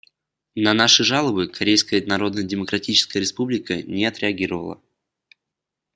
[0.55, 4.81] На наши жалобы Корейская Народно-Демократическая Республика не отреагировала.